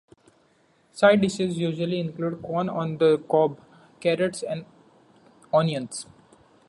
Side 0.93 1.21
dishes 1.21 1.59
usually 1.59 1.99
include, 1.99 2.41
corn 2.41 2.69
on 2.69 2.97
the 2.97 3.19
cob, 3.29 3.59
carrots, 3.99 4.41
and 4.41 4.65
onions. 5.53 6.07